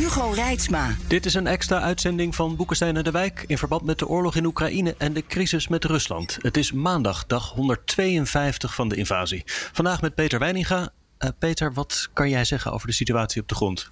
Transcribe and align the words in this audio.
Hugo 0.00 0.30
Reitsma. 0.30 0.96
Dit 1.06 1.26
is 1.26 1.34
een 1.34 1.46
extra 1.46 1.80
uitzending 1.80 2.34
van 2.34 2.56
Boekenstein 2.56 2.96
en 2.96 3.04
de 3.04 3.10
Wijk 3.10 3.44
in 3.46 3.58
verband 3.58 3.84
met 3.84 3.98
de 3.98 4.06
oorlog 4.06 4.36
in 4.36 4.44
Oekraïne 4.44 4.94
en 4.98 5.12
de 5.12 5.26
crisis 5.26 5.68
met 5.68 5.84
Rusland. 5.84 6.38
Het 6.40 6.56
is 6.56 6.72
maandag, 6.72 7.26
dag 7.26 7.50
152 7.50 8.74
van 8.74 8.88
de 8.88 8.96
invasie. 8.96 9.42
Vandaag 9.46 10.00
met 10.00 10.14
Peter 10.14 10.38
Weininga. 10.38 10.92
Uh, 11.18 11.30
Peter, 11.38 11.72
wat 11.72 12.08
kan 12.12 12.30
jij 12.30 12.44
zeggen 12.44 12.72
over 12.72 12.86
de 12.86 12.92
situatie 12.92 13.42
op 13.42 13.48
de 13.48 13.54
grond? 13.54 13.90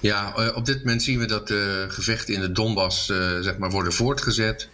Ja, 0.00 0.38
uh, 0.38 0.56
op 0.56 0.66
dit 0.66 0.78
moment 0.78 1.02
zien 1.02 1.18
we 1.18 1.26
dat 1.26 1.48
de 1.48 1.86
gevechten 1.88 2.34
in 2.34 2.40
de 2.40 2.52
Donbass 2.52 3.08
uh, 3.08 3.40
zeg 3.40 3.58
maar 3.58 3.70
worden 3.70 3.92
voortgezet. 3.92 4.68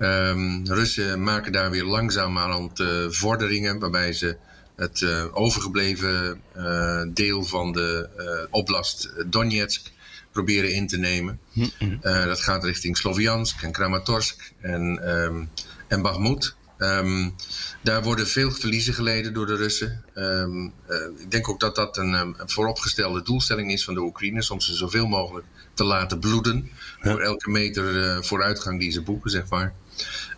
Um, 0.00 0.66
Russen 0.66 1.22
maken 1.22 1.52
daar 1.52 1.70
weer 1.70 1.84
langzamerhand 1.84 2.84
vorderingen 3.08 3.78
waarbij 3.78 4.12
ze 4.12 4.36
het 4.76 5.00
uh, 5.00 5.24
overgebleven 5.32 6.40
uh, 6.56 7.02
deel 7.08 7.44
van 7.44 7.72
de 7.72 8.08
uh, 8.18 8.46
oblast 8.50 9.12
Donetsk 9.26 9.90
proberen 10.32 10.74
in 10.74 10.86
te 10.86 10.98
nemen. 10.98 11.40
Mm-hmm. 11.52 12.00
dat 12.00 12.40
gaat 12.40 12.64
richting 12.64 12.96
Sloviansk 12.96 13.62
en 13.62 13.72
Kramatorsk 13.72 14.52
en, 14.60 15.10
um, 15.10 15.50
en 15.88 16.02
Bakhmut. 16.02 16.54
Um, 16.78 17.34
daar 17.82 18.02
worden 18.02 18.26
veel 18.26 18.50
verliezen 18.50 18.94
geleden 18.94 19.32
door 19.32 19.46
de 19.46 19.56
Russen. 19.56 20.04
Um, 20.14 20.72
ik 21.18 21.30
denk 21.30 21.48
ook 21.48 21.60
dat 21.60 21.74
dat 21.74 21.96
een, 21.96 22.12
een, 22.12 22.36
vooropgestelde 22.36 23.22
doelstelling 23.22 23.72
is 23.72 23.84
van 23.84 23.94
de 23.94 24.00
Oekraïners... 24.00 24.50
om 24.50 24.60
ze 24.60 24.74
zoveel 24.74 25.06
mogelijk 25.06 25.46
te 25.74 25.84
laten 25.84 26.18
bloeden... 26.18 26.70
voor 27.00 27.20
elke 27.20 27.50
meter 27.50 28.24
vooruitgang 28.24 28.80
die 28.80 28.90
ze 28.90 29.02
boeken, 29.02 29.30
zeg 29.30 29.48
maar. 29.48 29.74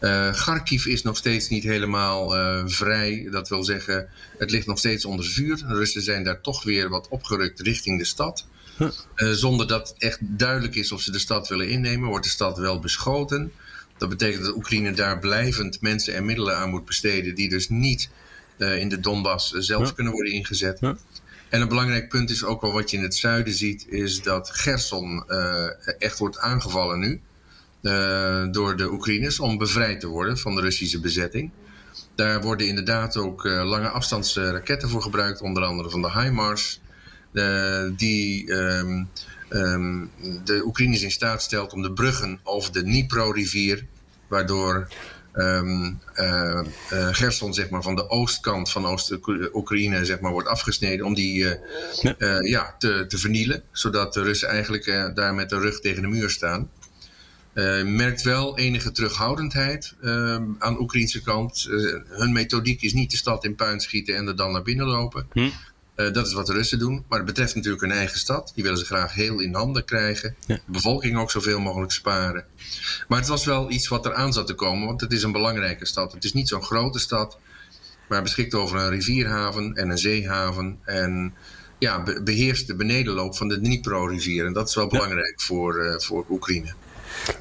Uh, 0.01 0.33
Kharkiv 0.33 0.87
is 0.87 1.03
nog 1.03 1.17
steeds 1.17 1.49
niet 1.49 1.63
helemaal 1.63 2.37
uh, 2.37 2.63
vrij. 2.67 3.29
Dat 3.31 3.49
wil 3.49 3.65
zeggen, 3.65 4.09
het 4.39 4.51
ligt 4.51 4.67
nog 4.67 4.79
steeds 4.79 5.05
onder 5.05 5.25
vuur. 5.25 5.57
De 5.57 5.75
Russen 5.75 6.03
zijn 6.03 6.25
daar 6.25 6.41
toch 6.41 6.63
weer 6.63 6.89
wat 6.89 7.09
opgerukt 7.09 7.61
richting 7.61 7.99
de 7.99 8.05
stad. 8.05 8.47
Uh, 8.79 9.31
zonder 9.31 9.67
dat 9.67 9.95
echt 9.99 10.19
duidelijk 10.21 10.75
is 10.75 10.93
of 10.93 11.01
ze 11.01 11.11
de 11.11 11.19
stad 11.19 11.49
willen 11.49 11.69
innemen, 11.69 12.09
wordt 12.09 12.25
de 12.25 12.31
stad 12.31 12.59
wel 12.59 12.81
beschoten. 12.81 13.53
Dat 13.97 14.09
betekent 14.09 14.45
dat 14.45 14.55
Oekraïne 14.55 14.93
daar 14.93 15.19
blijvend 15.19 15.81
mensen 15.81 16.15
en 16.15 16.25
middelen 16.25 16.57
aan 16.57 16.71
moet 16.71 16.85
besteden, 16.85 17.35
die 17.35 17.49
dus 17.49 17.69
niet 17.69 18.11
in 18.59 18.89
de 18.89 19.01
Donbass 19.01 19.51
zelf 19.51 19.95
kunnen 19.95 20.13
worden 20.13 20.33
ingezet. 20.33 20.81
En 21.49 21.61
een 21.61 21.69
belangrijk 21.69 22.09
punt 22.09 22.31
is 22.31 22.45
ook 22.45 22.61
wel 22.61 22.73
wat 22.73 22.91
je 22.91 22.97
in 22.97 23.03
het 23.03 23.15
zuiden 23.15 23.55
ziet, 23.55 23.87
is 23.89 24.23
dat 24.23 24.51
Gerson 24.51 25.25
echt 25.99 26.19
wordt 26.19 26.39
aangevallen 26.39 26.99
nu. 26.99 27.21
Uh, 27.83 28.47
door 28.51 28.77
de 28.77 28.93
Oekraïners 28.93 29.41
om 29.41 29.59
bevrijd 29.59 30.01
te 30.01 30.07
worden 30.07 30.39
van 30.39 30.55
de 30.55 30.61
Russische 30.61 31.01
bezetting. 31.01 31.51
Daar 32.15 32.41
worden 32.41 32.67
inderdaad 32.67 33.17
ook 33.17 33.45
uh, 33.45 33.65
lange 33.65 33.89
afstandsraketten 33.89 34.89
voor 34.89 35.03
gebruikt, 35.03 35.41
onder 35.41 35.63
andere 35.63 35.91
van 35.91 36.03
de 36.03 36.11
HIMARS, 36.11 36.81
uh, 37.33 37.83
die 37.97 38.53
um, 38.53 39.09
um, 39.51 40.11
de 40.45 40.63
Oekraïners 40.65 41.03
in 41.03 41.11
staat 41.11 41.43
stelt 41.43 41.73
om 41.73 41.83
de 41.83 41.93
bruggen 41.93 42.41
over 42.43 42.73
de 42.73 42.83
Dnipro-rivier, 42.83 43.87
waardoor 44.29 44.89
um, 45.35 46.01
Gerson 47.13 47.55
zeg 47.55 47.71
maar, 47.71 47.83
van 47.83 47.95
de 47.95 48.11
oostkant 48.11 48.71
van 48.71 48.87
Oost-Oekraïne 48.87 50.05
zeg 50.05 50.21
maar, 50.21 50.33
wordt 50.33 50.49
afgesneden, 50.49 51.07
om 51.07 51.15
die 51.15 51.45
ja. 51.45 52.43
ja 52.43 52.75
te, 52.79 53.05
te, 53.09 53.19
vernielen, 53.19 53.63
zodat 53.73 54.15
de 54.15 54.23
Russen 54.23 54.49
eigenlijk 54.49 55.13
daar 55.15 55.35
met 55.35 55.51
de 55.51 55.59
rug 55.59 55.81
tegen 55.81 56.03
de 56.03 56.09
muur 56.09 56.31
staan. 56.31 56.71
Uh, 57.59 57.83
merkt 57.83 58.23
wel 58.23 58.59
enige 58.59 58.93
terughoudendheid 58.93 59.95
uh, 60.01 60.35
aan 60.59 60.73
de 60.73 60.81
Oekraïnse 60.81 61.23
kant. 61.23 61.67
Uh, 61.71 61.95
hun 62.09 62.33
methodiek 62.33 62.83
is 62.83 62.93
niet 62.93 63.11
de 63.11 63.17
stad 63.17 63.45
in 63.45 63.55
puin 63.55 63.81
schieten 63.81 64.17
en 64.17 64.27
er 64.27 64.37
dan 64.37 64.53
naar 64.53 64.63
binnen 64.63 64.87
lopen. 64.87 65.27
Hm. 65.33 65.51
dat 65.95 66.27
is 66.27 66.33
wat 66.33 66.47
de 66.47 66.53
Russen 66.53 66.79
doen. 66.79 67.05
Maar 67.09 67.19
het 67.19 67.27
betreft 67.27 67.55
natuurlijk 67.55 67.83
hun 67.83 67.93
eigen 67.93 68.19
stad. 68.19 68.53
Die 68.55 68.65
willen 68.65 68.79
ze 68.79 68.85
graag 68.85 69.15
heel 69.15 69.41
in 69.41 69.55
handen 69.55 69.85
krijgen. 69.85 70.35
Ja. 70.47 70.55
De 70.55 70.73
bevolking 70.73 71.19
ook 71.19 71.31
zoveel 71.31 71.61
mogelijk 71.61 71.93
sparen. 71.93 72.45
Maar 73.09 73.19
het 73.19 73.29
was 73.29 73.45
wel 73.45 73.71
iets 73.71 73.89
wat 73.89 74.07
eraan 74.07 74.33
zat 74.33 74.47
te 74.47 74.55
komen. 74.55 74.87
Want 74.87 75.01
het 75.01 75.13
is 75.13 75.23
een 75.23 75.33
belangrijke 75.33 75.87
stad. 75.87 76.13
Het 76.13 76.25
is 76.25 76.33
niet 76.33 76.49
zo'n 76.49 76.63
grote 76.63 76.99
stad. 76.99 77.39
Maar 78.09 78.23
beschikt 78.23 78.55
over 78.55 78.79
een 78.79 78.91
rivierhaven 78.91 79.75
en 79.75 79.91
een 79.91 79.99
zeehaven. 79.99 80.79
En 80.85 81.35
ja, 81.79 82.03
be 82.03 82.23
beheerst 82.23 82.67
de 82.67 82.75
benedenloop 82.75 83.37
van 83.37 83.49
de 83.49 83.61
Dnipro-rivier. 83.61 84.47
En 84.47 84.53
dat 84.53 84.69
is 84.69 84.75
wel 84.75 84.89
belangrijk 84.89 85.35
ja. 85.41 85.45
voor, 85.45 86.03
voor 86.03 86.25
Oekraïne. 86.29 86.75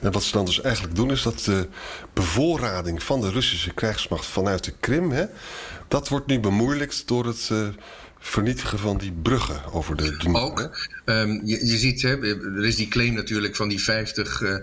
En 0.01 0.11
wat 0.11 0.23
ze 0.23 0.31
dan 0.31 0.45
dus 0.45 0.61
eigenlijk 0.61 0.95
doen, 0.95 1.11
is 1.11 1.21
dat 1.21 1.39
de 1.39 1.67
bevoorrading 2.13 3.03
van 3.03 3.21
de 3.21 3.29
Russische 3.29 3.73
krijgsmacht 3.73 4.25
vanuit 4.25 4.63
de 4.63 4.73
Krim, 4.79 5.11
hè, 5.11 5.25
dat 5.87 6.09
wordt 6.09 6.27
nu 6.27 6.39
bemoeilijkt 6.39 7.07
door 7.07 7.25
het 7.25 7.49
uh, 7.51 7.67
vernietigen 8.19 8.79
van 8.79 8.97
die 8.97 9.11
bruggen 9.11 9.73
over 9.73 9.95
de 9.95 10.17
Dnieper. 10.17 10.41
Ook. 10.41 10.89
Um, 11.05 11.41
je, 11.45 11.65
je, 11.65 11.77
ziet, 11.77 12.01
hè, 12.01 12.35
er 12.57 12.65
is 12.65 12.75
die 12.75 12.87
claim 12.87 13.13
natuurlijk 13.13 13.55
van 13.55 13.67
die 13.67 13.81
50 13.83 14.41
uh, 14.41 14.57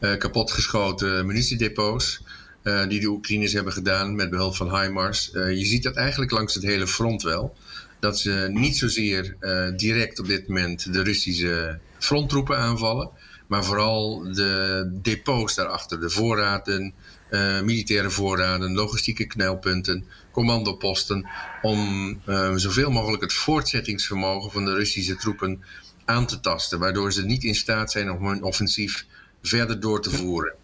uh, 0.00 0.16
kapotgeschoten 0.16 1.26
munitiedepots. 1.26 2.22
Uh, 2.62 2.88
die 2.88 3.00
de 3.00 3.06
Oekraïners 3.06 3.52
hebben 3.52 3.72
gedaan 3.72 4.14
met 4.14 4.30
behulp 4.30 4.56
van 4.56 4.80
HIMARS. 4.80 5.30
Uh, 5.32 5.58
je 5.58 5.64
ziet 5.64 5.82
dat 5.82 5.96
eigenlijk 5.96 6.30
langs 6.30 6.54
het 6.54 6.62
hele 6.62 6.86
front 6.86 7.22
wel. 7.22 7.56
Dat 8.00 8.18
ze 8.18 8.48
niet 8.52 8.76
zozeer 8.76 9.36
direct 9.76 10.18
op 10.18 10.26
dit 10.26 10.48
moment 10.48 10.92
de 10.92 11.02
Russische 11.02 11.78
fronttroepen 11.98 12.58
aanvallen 12.58 13.10
maar 13.50 13.64
vooral 13.64 14.32
de 14.32 14.84
depots 15.02 15.54
daarachter, 15.54 16.00
de 16.00 16.10
voorraden, 16.10 16.94
uh, 17.30 17.60
militaire 17.60 18.10
voorraden, 18.10 18.74
logistieke 18.74 19.26
knelpunten, 19.26 20.04
commandoposten, 20.30 21.28
om 21.62 22.08
uh, 22.26 22.52
zoveel 22.54 22.90
mogelijk 22.90 23.22
het 23.22 23.32
voortzettingsvermogen 23.32 24.50
van 24.50 24.64
de 24.64 24.74
Russische 24.74 25.16
troepen 25.16 25.64
aan 26.04 26.26
te 26.26 26.40
tasten, 26.40 26.78
waardoor 26.78 27.12
ze 27.12 27.24
niet 27.24 27.44
in 27.44 27.54
staat 27.54 27.90
zijn 27.90 28.10
om 28.10 28.26
hun 28.26 28.42
offensief 28.42 29.06
verder 29.42 29.80
door 29.80 30.02
te 30.02 30.10
voeren. 30.10 30.54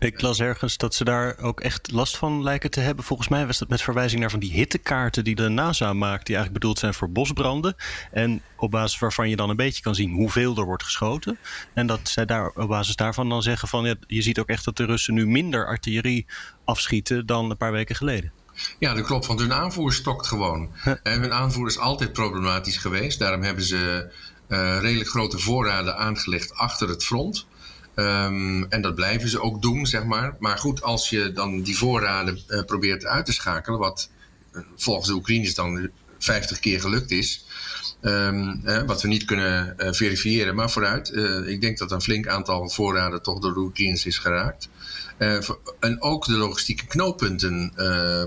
Ik 0.00 0.20
las 0.20 0.40
ergens 0.40 0.76
dat 0.76 0.94
ze 0.94 1.04
daar 1.04 1.38
ook 1.38 1.60
echt 1.60 1.90
last 1.90 2.16
van 2.16 2.42
lijken 2.42 2.70
te 2.70 2.80
hebben. 2.80 3.04
Volgens 3.04 3.28
mij 3.28 3.46
was 3.46 3.58
dat 3.58 3.68
met 3.68 3.82
verwijzing 3.82 4.20
naar 4.20 4.30
van 4.30 4.40
die 4.40 4.52
hittekaarten 4.52 5.24
die 5.24 5.34
de 5.34 5.48
NASA 5.48 5.92
maakt, 5.92 6.26
die 6.26 6.34
eigenlijk 6.34 6.52
bedoeld 6.52 6.78
zijn 6.78 6.94
voor 6.94 7.10
bosbranden. 7.10 7.76
En 8.10 8.42
op 8.56 8.70
basis 8.70 8.98
waarvan 8.98 9.28
je 9.28 9.36
dan 9.36 9.50
een 9.50 9.56
beetje 9.56 9.82
kan 9.82 9.94
zien 9.94 10.10
hoeveel 10.10 10.56
er 10.56 10.64
wordt 10.64 10.82
geschoten. 10.82 11.38
En 11.74 11.86
dat 11.86 12.00
zij 12.02 12.24
daar 12.24 12.48
op 12.48 12.68
basis 12.68 12.96
daarvan 12.96 13.28
dan 13.28 13.42
zeggen 13.42 13.68
van 13.68 13.84
ja, 13.84 13.94
je 14.06 14.22
ziet 14.22 14.38
ook 14.38 14.48
echt 14.48 14.64
dat 14.64 14.76
de 14.76 14.84
Russen 14.84 15.14
nu 15.14 15.26
minder 15.26 15.66
artillerie 15.66 16.26
afschieten 16.64 17.26
dan 17.26 17.50
een 17.50 17.56
paar 17.56 17.72
weken 17.72 17.96
geleden. 17.96 18.32
Ja, 18.78 18.94
dat 18.94 19.04
klopt, 19.04 19.26
want 19.26 19.40
hun 19.40 19.52
aanvoer 19.52 19.92
stokt 19.92 20.26
gewoon. 20.26 20.70
Huh. 20.82 20.94
En 21.02 21.20
hun 21.20 21.32
aanvoer 21.32 21.66
is 21.66 21.78
altijd 21.78 22.12
problematisch 22.12 22.76
geweest. 22.76 23.18
Daarom 23.18 23.42
hebben 23.42 23.64
ze 23.64 24.10
uh, 24.48 24.78
redelijk 24.80 25.10
grote 25.10 25.38
voorraden 25.38 25.96
aangelegd 25.96 26.54
achter 26.54 26.88
het 26.88 27.04
front. 27.04 27.46
Um, 27.98 28.64
en 28.68 28.80
dat 28.80 28.94
blijven 28.94 29.28
ze 29.28 29.40
ook 29.40 29.62
doen, 29.62 29.86
zeg 29.86 30.04
maar. 30.04 30.36
Maar 30.38 30.58
goed, 30.58 30.82
als 30.82 31.10
je 31.10 31.32
dan 31.32 31.62
die 31.62 31.76
voorraden 31.76 32.38
uh, 32.48 32.62
probeert 32.64 33.04
uit 33.04 33.26
te 33.26 33.32
schakelen, 33.32 33.78
wat 33.78 34.10
uh, 34.52 34.62
volgens 34.76 35.08
de 35.08 35.14
Oekraïners 35.14 35.54
dan 35.54 35.90
50 36.18 36.58
keer 36.58 36.80
gelukt 36.80 37.10
is, 37.10 37.44
uh, 38.02 38.82
wat 38.86 39.02
we 39.02 39.08
niet 39.08 39.24
kunnen 39.24 39.74
verifiëren, 39.76 40.54
maar 40.54 40.70
vooruit. 40.70 41.12
ik 41.46 41.60
denk 41.60 41.78
dat 41.78 41.90
een 41.90 42.00
flink 42.00 42.28
aantal 42.28 42.68
voorraden 42.68 43.22
toch 43.22 43.38
door 43.40 43.54
de 43.54 43.60
Oekraïners 43.60 44.06
is 44.06 44.18
geraakt. 44.18 44.68
en 45.80 46.02
ook 46.02 46.26
de 46.26 46.32
logistieke 46.32 46.86
knooppunten 46.86 47.72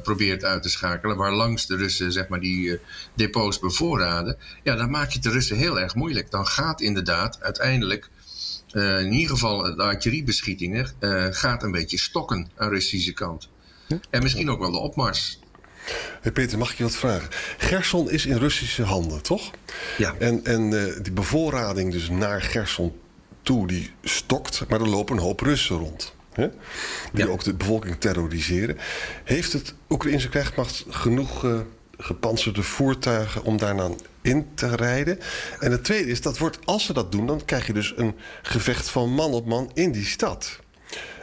probeert 0.03 0.43
uit 0.43 0.63
te 0.63 0.69
schakelen, 0.69 1.17
waar 1.17 1.33
langs 1.33 1.67
de 1.67 1.75
Russen 1.75 2.11
zeg 2.11 2.27
maar, 2.27 2.39
die 2.39 2.79
depots 3.15 3.59
bevoorraden. 3.59 4.37
Ja, 4.63 4.75
dan 4.75 4.89
maak 4.89 5.07
je 5.07 5.13
het 5.13 5.23
de 5.23 5.29
Russen 5.29 5.57
heel 5.57 5.79
erg 5.79 5.95
moeilijk. 5.95 6.31
Dan 6.31 6.47
gaat 6.47 6.81
inderdaad 6.81 7.41
uiteindelijk 7.41 8.09
uh, 8.73 8.99
in 8.99 9.11
ieder 9.11 9.29
geval 9.29 9.75
de 9.75 9.83
artilleriebeschietingen 9.83 10.91
uh, 10.99 11.27
gaat 11.29 11.63
een 11.63 11.71
beetje 11.71 11.97
stokken 11.99 12.49
aan 12.55 12.67
de 12.67 12.73
Russische 12.73 13.13
kant. 13.13 13.49
En 14.09 14.23
misschien 14.23 14.49
ook 14.49 14.59
wel 14.59 14.71
de 14.71 14.77
opmars. 14.77 15.39
Hey 16.21 16.31
Peter, 16.31 16.57
mag 16.57 16.71
ik 16.71 16.77
je 16.77 16.83
wat 16.83 16.95
vragen? 16.95 17.29
Gerson 17.57 18.09
is 18.11 18.25
in 18.25 18.37
Russische 18.37 18.83
handen, 18.83 19.21
toch? 19.21 19.51
Ja. 19.97 20.15
En, 20.19 20.45
en 20.45 20.71
uh, 20.71 20.83
die 21.01 21.11
bevoorrading 21.11 21.91
dus 21.91 22.09
naar 22.09 22.41
Gerson 22.41 22.93
toe, 23.41 23.67
die 23.67 23.91
stokt, 24.03 24.63
maar 24.69 24.81
er 24.81 24.89
lopen 24.89 25.15
een 25.15 25.23
hoop 25.23 25.39
Russen 25.39 25.77
rond. 25.77 26.13
Hè? 26.33 26.47
Die 27.13 27.25
ja. 27.25 27.31
ook 27.31 27.43
de 27.43 27.53
bevolking 27.53 27.95
terroriseren. 27.99 28.77
Heeft 29.23 29.53
het 29.53 29.73
Oekraïnse 29.89 30.29
krijgsmacht 30.29 30.85
genoeg 30.89 31.45
gepantserde 32.01 32.63
voertuigen 32.63 33.43
om 33.43 33.57
daar 33.57 33.77
dan 33.77 33.99
in 34.21 34.47
te 34.55 34.75
rijden. 34.75 35.19
En 35.59 35.71
het 35.71 35.83
tweede 35.83 36.09
is, 36.09 36.21
dat 36.21 36.37
wordt, 36.37 36.59
als 36.65 36.85
ze 36.85 36.93
dat 36.93 37.11
doen, 37.11 37.27
dan 37.27 37.45
krijg 37.45 37.67
je 37.67 37.73
dus 37.73 37.93
een 37.95 38.15
gevecht 38.41 38.89
van 38.89 39.09
man 39.09 39.31
op 39.33 39.45
man 39.45 39.71
in 39.73 39.91
die 39.91 40.05
stad. 40.05 40.59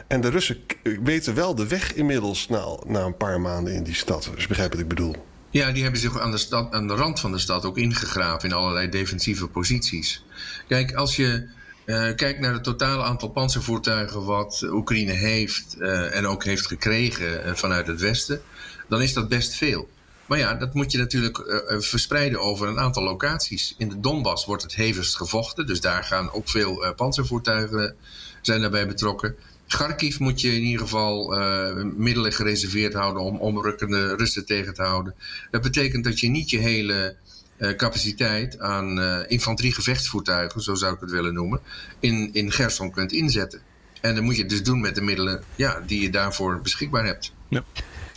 En 0.07 0.21
de 0.21 0.29
Russen 0.29 0.57
weten 1.03 1.35
wel 1.35 1.55
de 1.55 1.67
weg 1.67 1.93
inmiddels 1.93 2.47
na, 2.47 2.65
na 2.85 3.01
een 3.01 3.17
paar 3.17 3.41
maanden 3.41 3.73
in 3.73 3.83
die 3.83 3.95
stad. 3.95 4.31
Dus 4.35 4.47
begrijp 4.47 4.71
wat 4.71 4.81
ik 4.81 4.87
bedoel. 4.87 5.15
Ja, 5.49 5.71
die 5.71 5.83
hebben 5.83 6.01
zich 6.01 6.19
aan 6.19 6.31
de, 6.31 6.37
stad, 6.37 6.73
aan 6.73 6.87
de 6.87 6.95
rand 6.95 7.19
van 7.19 7.31
de 7.31 7.39
stad 7.39 7.65
ook 7.65 7.77
ingegraven 7.77 8.49
in 8.49 8.55
allerlei 8.55 8.89
defensieve 8.89 9.47
posities. 9.47 10.23
Kijk, 10.67 10.93
als 10.93 11.15
je 11.15 11.49
uh, 11.85 12.15
kijkt 12.15 12.39
naar 12.39 12.53
het 12.53 12.63
totale 12.63 13.03
aantal 13.03 13.29
panzervoertuigen 13.29 14.25
wat 14.25 14.61
Oekraïne 14.63 15.11
heeft 15.11 15.75
uh, 15.79 16.15
en 16.15 16.27
ook 16.27 16.43
heeft 16.43 16.67
gekregen 16.67 17.45
uh, 17.45 17.53
vanuit 17.53 17.87
het 17.87 17.99
Westen, 17.99 18.41
dan 18.87 19.01
is 19.01 19.13
dat 19.13 19.29
best 19.29 19.53
veel. 19.53 19.89
Maar 20.29 20.37
ja, 20.37 20.53
dat 20.53 20.73
moet 20.73 20.91
je 20.91 20.97
natuurlijk 20.97 21.63
verspreiden 21.79 22.39
over 22.39 22.67
een 22.67 22.79
aantal 22.79 23.03
locaties. 23.03 23.75
In 23.77 23.89
de 23.89 23.99
Donbass 23.99 24.45
wordt 24.45 24.63
het 24.63 24.75
hevigst 24.75 25.15
gevochten, 25.15 25.67
dus 25.67 25.81
daar 25.81 26.03
gaan 26.03 26.31
ook 26.31 26.49
veel 26.49 26.93
panzervoertuigen 26.95 27.95
zijn 28.41 28.61
daarbij 28.61 28.87
betrokken. 28.87 29.35
Kharkiv 29.67 30.19
moet 30.19 30.41
je 30.41 30.55
in 30.55 30.61
ieder 30.61 30.81
geval 30.81 31.39
uh, 31.39 31.83
middelen 31.83 32.33
gereserveerd 32.33 32.93
houden 32.93 33.21
om 33.21 33.37
omrukkende 33.37 34.15
Russen 34.15 34.45
tegen 34.45 34.73
te 34.73 34.81
houden. 34.81 35.15
Dat 35.51 35.61
betekent 35.61 36.03
dat 36.03 36.19
je 36.19 36.29
niet 36.29 36.49
je 36.49 36.57
hele 36.57 37.15
uh, 37.57 37.75
capaciteit 37.75 38.59
aan 38.59 38.99
uh, 38.99 39.19
infanteriegevechtsvoertuigen, 39.27 40.61
zo 40.61 40.75
zou 40.75 40.93
ik 40.93 40.99
het 40.99 41.11
willen 41.11 41.33
noemen, 41.33 41.59
in, 41.99 42.29
in 42.33 42.51
Gerson 42.51 42.91
kunt 42.91 43.11
inzetten. 43.11 43.61
En 44.01 44.15
dan 44.15 44.23
moet 44.23 44.37
je 44.37 44.45
dus 44.45 44.63
doen 44.63 44.81
met 44.81 44.95
de 44.95 45.01
middelen 45.01 45.43
ja, 45.55 45.83
die 45.85 46.01
je 46.01 46.09
daarvoor 46.09 46.61
beschikbaar 46.61 47.05
hebt. 47.05 47.33
Ja. 47.47 47.63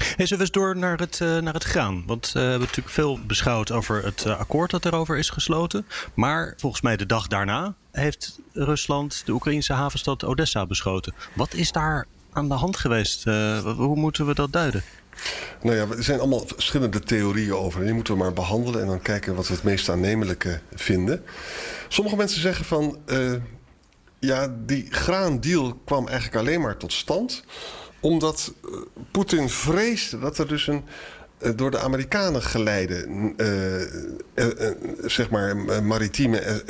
Hey, 0.02 0.26
zullen 0.26 0.36
we 0.36 0.40
eens 0.40 0.50
door 0.50 0.76
naar 0.76 0.98
het, 0.98 1.20
uh, 1.22 1.38
naar 1.38 1.54
het 1.54 1.64
graan? 1.64 2.02
Want 2.06 2.26
uh, 2.26 2.32
we 2.32 2.38
hebben 2.40 2.60
natuurlijk 2.60 2.88
veel 2.88 3.18
beschouwd 3.26 3.70
over 3.70 4.04
het 4.04 4.24
uh, 4.26 4.38
akkoord 4.38 4.70
dat 4.70 4.84
erover 4.84 5.18
is 5.18 5.30
gesloten. 5.30 5.86
Maar 6.14 6.54
volgens 6.56 6.82
mij 6.82 6.96
de 6.96 7.06
dag 7.06 7.26
daarna 7.26 7.74
heeft 7.92 8.38
Rusland 8.52 9.22
de 9.24 9.32
Oekraïnse 9.32 9.72
havenstad 9.72 10.24
Odessa 10.24 10.66
beschoten. 10.66 11.14
Wat 11.34 11.54
is 11.54 11.72
daar 11.72 12.06
aan 12.32 12.48
de 12.48 12.54
hand 12.54 12.76
geweest? 12.76 13.24
hoe 13.64 13.96
moeten 13.96 14.26
we 14.26 14.34
dat 14.34 14.52
duiden? 14.52 14.82
Nou 15.62 15.76
ja, 15.76 15.86
er 15.96 16.04
zijn 16.04 16.18
allemaal 16.18 16.46
verschillende 16.46 17.00
theorieën 17.00 17.54
over. 17.54 17.84
Die 17.84 17.92
moeten 17.92 18.14
we 18.14 18.20
maar 18.20 18.32
behandelen 18.32 18.80
en 18.80 18.86
dan 18.86 19.02
kijken 19.02 19.34
wat 19.34 19.48
we 19.48 19.54
het 19.54 19.62
meest 19.62 19.88
aannemelijke 19.88 20.60
vinden. 20.74 21.24
Sommige 21.88 22.16
mensen 22.16 22.40
zeggen 22.40 22.64
van... 22.64 22.98
ja, 24.18 24.54
die 24.66 24.86
graandeal 24.90 25.74
kwam 25.84 26.06
eigenlijk 26.06 26.36
alleen 26.36 26.60
maar 26.60 26.76
tot 26.76 26.92
stand 26.92 27.44
omdat 28.02 28.52
Poetin 29.10 29.48
vreesde 29.48 30.18
dat 30.18 30.38
er 30.38 30.48
dus 30.48 30.66
een 30.66 30.84
door 31.56 31.70
de 31.70 31.78
Amerikanen 31.78 32.42
geleide, 32.42 33.06
uh, 33.36 33.80
uh, 34.34 34.70
zeg 35.04 35.30
maar, 35.30 35.56
maritieme 35.84 36.62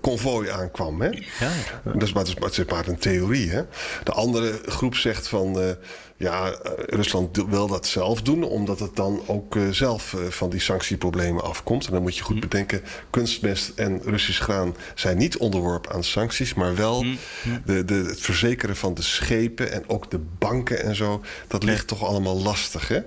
konvooi 0.00 0.50
aankwam. 0.50 1.00
Hè? 1.00 1.08
Ja. 1.08 1.52
Dat, 1.84 2.02
is 2.02 2.12
maar, 2.12 2.24
dat 2.38 2.58
is 2.58 2.64
maar 2.64 2.88
een 2.88 2.98
theorie. 2.98 3.50
Hè? 3.50 3.62
De 4.04 4.12
andere 4.12 4.58
groep 4.66 4.94
zegt 4.94 5.28
van 5.28 5.76
ja, 6.16 6.50
eh, 6.50 6.72
Rusland 6.86 7.44
wil 7.48 7.66
dat 7.66 7.86
zelf 7.86 8.22
doen, 8.22 8.42
omdat 8.42 8.78
het 8.78 8.96
dan 8.96 9.22
ook 9.26 9.54
uh, 9.54 9.68
zelf 9.70 10.12
uh, 10.12 10.26
van 10.28 10.50
die 10.50 10.60
sanctieproblemen 10.60 11.44
afkomt. 11.44 11.86
En 11.86 11.92
dan 11.92 12.02
moet 12.02 12.16
je 12.16 12.22
goed 12.22 12.34
mm. 12.34 12.40
bedenken: 12.40 12.82
kunstmest 13.10 13.72
en 13.74 14.00
Russisch 14.04 14.42
graan 14.42 14.76
zijn 14.94 15.16
niet 15.16 15.36
onderworpen 15.36 15.92
aan 15.92 16.04
sancties, 16.04 16.54
maar 16.54 16.76
wel 16.76 17.02
mm. 17.02 17.18
de, 17.64 17.84
de, 17.84 17.94
het 17.94 18.20
verzekeren 18.20 18.76
van 18.76 18.94
de 18.94 19.02
schepen 19.02 19.72
en 19.72 19.84
ook 19.86 20.10
de 20.10 20.20
banken 20.38 20.82
en 20.82 20.96
zo. 20.96 21.22
Dat 21.46 21.62
ligt 21.62 21.86
toch 21.86 22.04
allemaal 22.04 22.42
lastig, 22.42 22.88
hè? 22.88 23.00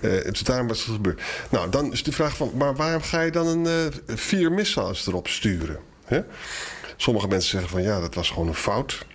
Uh, 0.00 0.24
dus 0.24 0.40
daarom 0.40 0.70
is 0.70 0.78
het 0.78 0.94
gebeurd. 0.94 1.22
Nou, 1.50 1.70
dan 1.70 1.92
is 1.92 2.02
de 2.02 2.12
vraag 2.12 2.36
van, 2.36 2.50
maar 2.54 2.76
waarom 2.76 3.02
ga 3.02 3.20
je 3.20 3.30
dan 3.30 3.46
een 3.46 3.92
vier 4.06 4.52
missiles 4.52 5.06
erop 5.06 5.28
sturen? 5.28 5.78
Hè? 6.04 6.20
Sommige 6.96 7.28
mensen 7.28 7.50
zeggen 7.50 7.70
van 7.70 7.82
ja, 7.82 8.00
dat 8.00 8.14
was 8.14 8.30
gewoon 8.30 8.48
een 8.48 8.54
fout. 8.54 9.06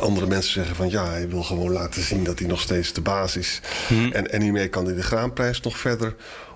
Andere 0.00 0.26
mensen 0.26 0.52
zeggen 0.52 0.76
van 0.76 0.90
ja, 0.90 1.08
hij 1.08 1.28
wil 1.28 1.42
gewoon 1.42 1.72
laten 1.72 2.02
zien 2.02 2.24
dat 2.24 2.38
hij 2.38 2.48
nog 2.48 2.60
steeds 2.60 2.92
de 2.92 3.00
baas 3.00 3.36
is. 3.36 3.60
Hmm. 3.88 4.12
En, 4.12 4.32
en 4.32 4.42
hiermee 4.42 4.68
kan 4.68 4.84
hij 4.84 4.94
de 4.94 5.02
graanprijs 5.02 5.60
nog 5.60 5.78
verder 5.78 6.14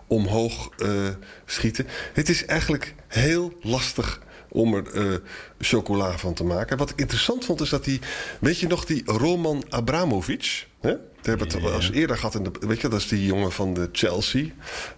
omhoog 0.09 0.71
uh, 0.79 1.09
schieten. 1.45 1.87
Het 2.13 2.29
is 2.29 2.45
eigenlijk 2.45 2.95
heel 3.09 3.53
lastig 3.63 4.21
om 4.51 4.75
er 4.75 4.95
uh, 4.95 5.17
chocola 5.59 6.19
van 6.19 6.35
te 6.35 6.45
maken. 6.45 6.77
Wat 6.77 6.91
ik 6.91 7.01
interessant 7.01 7.45
vond 7.45 7.61
is 7.61 7.69
dat 7.69 7.85
die... 7.85 8.01
Weet 8.41 8.59
je 8.59 8.67
nog 8.67 8.85
die 8.85 9.03
Roman 9.05 9.65
Abramovic? 9.69 10.67
Hè? 10.81 10.95
Hebben 11.23 11.47
het 11.47 11.63
al 11.63 11.75
eens 11.75 11.91
eerder 11.91 12.17
gehad. 12.17 12.35
In 12.35 12.43
de, 12.43 12.51
weet 12.61 12.81
je, 12.81 12.89
dat 12.89 13.01
is 13.01 13.09
die 13.09 13.25
jongen 13.25 13.53
van 13.53 13.75
de 13.75 13.89
Chelsea. 13.93 14.47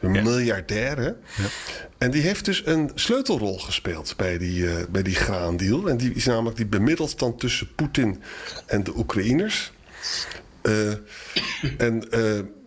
Een 0.00 0.14
ja. 0.14 0.22
miljardair. 0.22 0.96
Hè? 0.96 1.04
Ja. 1.42 1.48
En 1.98 2.10
die 2.10 2.22
heeft 2.22 2.44
dus 2.44 2.66
een 2.66 2.90
sleutelrol 2.94 3.58
gespeeld 3.58 4.14
bij 4.16 4.38
die, 4.38 4.58
uh, 4.58 4.74
bij 4.90 5.02
die 5.02 5.14
graandeal. 5.14 5.88
En 5.88 5.96
die 5.96 6.12
is 6.14 6.24
namelijk 6.24 6.56
die 6.56 6.66
bemiddelt 6.66 7.18
dan 7.18 7.36
tussen 7.36 7.74
Poetin 7.74 8.22
en 8.66 8.84
de 8.84 8.96
Oekraïners. 8.96 9.72
Uh, 10.62 10.92
en 11.78 12.04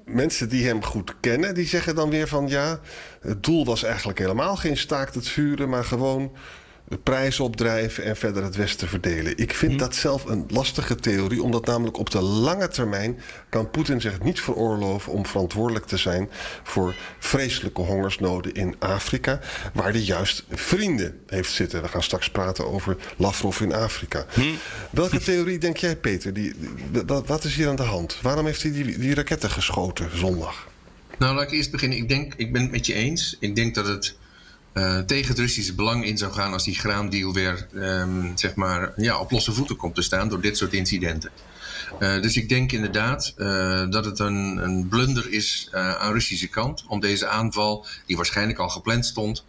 mensen 0.06 0.50
die 0.50 0.68
hem 0.68 0.84
goed 0.84 1.16
kennen, 1.20 1.54
die 1.54 1.68
zeggen 1.68 1.96
dan 1.96 2.10
weer 2.10 2.28
van 2.28 2.48
ja, 2.48 2.80
het 3.22 3.44
doel 3.44 3.66
was 3.66 3.84
eigenlijk 3.84 4.20
helemaal 4.20 4.56
geen 4.56 4.78
staakt 4.78 5.16
het 5.16 5.28
vuren, 5.28 5.70
maar 5.70 5.84
gewoon 5.84 6.32
prijs 6.98 7.40
opdrijven 7.40 8.04
en 8.04 8.16
verder 8.16 8.44
het 8.44 8.56
Westen 8.56 8.88
verdelen. 8.88 9.38
Ik 9.38 9.54
vind 9.54 9.72
hm. 9.72 9.78
dat 9.78 9.96
zelf 9.96 10.26
een 10.26 10.46
lastige 10.48 10.96
theorie, 10.96 11.44
omdat 11.44 11.66
namelijk 11.66 11.98
op 11.98 12.10
de 12.10 12.22
lange 12.22 12.68
termijn 12.68 13.20
kan 13.50 13.70
Poetin 13.70 14.02
zich 14.02 14.22
niet 14.22 14.42
veroorloven 14.42 15.12
om 15.12 15.26
verantwoordelijk 15.26 15.86
te 15.86 15.98
zijn 15.98 16.30
voor 16.64 16.96
vreselijke 17.20 17.82
hongersnoden 17.82 18.54
in 18.54 18.76
Afrika, 18.80 19.40
waar 19.74 19.92
hij 19.92 20.02
juist 20.02 20.44
vrienden 20.50 21.20
heeft 21.28 21.52
zitten. 21.52 21.82
We 21.82 21.88
gaan 21.88 22.04
straks 22.04 22.30
praten 22.30 22.68
over 22.68 22.98
Lavrov 23.18 23.60
in 23.60 23.74
Afrika. 23.74 24.26
Hm. 24.34 24.42
Welke 24.90 25.20
theorie 25.20 25.58
denk 25.58 25.78
jij, 25.78 25.96
Peter? 25.96 26.34
Die, 26.34 26.54
wat 27.26 27.44
is 27.44 27.56
hier 27.56 27.68
aan 27.70 27.76
de 27.76 27.84
hand? 27.84 28.18
Waarom 28.22 28.46
heeft 28.46 28.62
hij 28.62 28.72
die, 28.72 28.98
die 28.98 29.16
raketten 29.16 29.50
geschoten 29.50 30.18
zondag? 30.18 30.68
Nou, 31.18 31.36
laat 31.36 31.44
ik 31.44 31.52
eerst 31.52 31.72
beginnen. 31.72 31.98
Ik 31.98 32.10
denk, 32.10 32.34
ik 32.38 32.54
ben 32.54 32.62
het 32.62 32.72
met 32.72 32.86
je 32.86 32.94
eens. 32.94 33.38
Ik 33.40 33.56
denk 33.56 33.76
dat 33.76 33.88
het 33.88 34.16
uh, 34.74 35.00
tegen 35.00 35.28
het 35.28 35.40
Russische 35.40 35.76
belang 35.76 36.06
in 36.06 36.18
zou 36.18 36.34
gaan 36.34 36.54
als 36.54 36.64
die 36.64 36.76
graandeal 36.76 37.34
weer 37.34 37.68
um, 37.76 38.32
zeg 38.36 38.56
maar, 38.56 38.94
ja, 38.96 39.20
op 39.20 39.32
losse 39.32 39.54
voeten 39.54 39.76
komt 39.76 39.96
te 39.96 40.02
staan 40.02 40.30
door 40.30 40.42
dit 40.42 40.58
soort 40.58 40.74
incidenten. 40.74 41.32
Uh, 42.00 42.22
dus 42.22 42.38
ik 42.38 42.50
denk 42.50 42.72
inderdaad 42.72 43.34
uh, 43.38 43.90
dat 43.90 44.06
het 44.06 44.20
een, 44.20 44.58
een 44.58 44.88
blunder 44.88 45.32
is 45.32 45.68
aan 45.72 46.14
Russische 46.14 46.48
kant 46.48 46.86
om 46.88 47.00
deze 47.00 47.28
aanval, 47.28 47.86
die 48.06 48.16
waarschijnlijk 48.16 48.60
al 48.60 48.70
gepland 48.70 49.06
stond, 49.06 49.46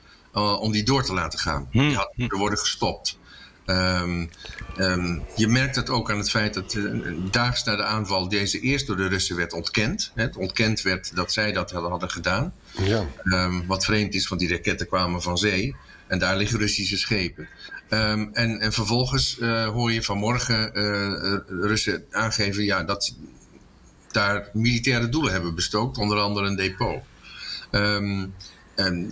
om 0.60 0.72
die 0.72 0.82
door 0.82 1.04
te 1.04 1.14
laten 1.14 1.38
gaan. 1.38 1.68
Hmm. 1.70 1.88
Die 1.88 1.96
had 1.96 2.12
moeten 2.16 2.38
worden 2.38 2.58
gestopt. 2.58 3.18
Um, 3.66 4.30
um, 4.78 5.22
je 5.36 5.48
merkt 5.48 5.76
het 5.76 5.90
ook 5.90 6.10
aan 6.10 6.18
het 6.18 6.30
feit 6.30 6.54
dat 6.54 6.74
uh, 6.74 7.12
daags 7.30 7.64
na 7.64 7.76
de 7.76 7.84
aanval 7.84 8.28
deze 8.28 8.60
eerst 8.60 8.86
door 8.86 8.96
de 8.96 9.08
Russen 9.08 9.36
werd 9.36 9.52
ontkend. 9.52 10.10
Het 10.14 10.36
ontkend 10.36 10.82
werd 10.82 11.16
dat 11.16 11.32
zij 11.32 11.52
dat 11.52 11.70
hadden 11.70 12.10
gedaan. 12.10 12.54
Ja. 12.82 13.06
Um, 13.24 13.66
wat 13.66 13.84
vreemd 13.84 14.14
is, 14.14 14.28
want 14.28 14.40
die 14.40 14.50
raketten 14.50 14.86
kwamen 14.86 15.22
van 15.22 15.38
zee. 15.38 15.76
En 16.06 16.18
daar 16.18 16.36
liggen 16.36 16.58
Russische 16.58 16.98
schepen. 16.98 17.48
en, 17.88 18.32
en 18.32 18.72
vervolgens 18.72 19.38
uh, 19.38 19.68
hoor 19.68 19.92
je 19.92 20.02
vanmorgen 20.02 20.70
uh, 20.74 21.38
Russen 21.46 22.04
aangeven 22.10 22.64
ja, 22.64 22.82
dat 22.82 23.14
daar 24.10 24.48
militaire 24.52 25.08
doelen 25.08 25.32
hebben 25.32 25.54
bestookt, 25.54 25.98
onder 25.98 26.18
andere 26.18 26.46
een 26.46 26.56
depot. 26.56 27.02
Um, 27.70 28.34